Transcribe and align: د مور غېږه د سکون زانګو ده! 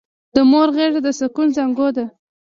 د 0.35 0.37
مور 0.51 0.67
غېږه 0.75 1.01
د 1.03 1.07
سکون 1.19 1.47
زانګو 1.55 1.87
ده! 1.95 2.05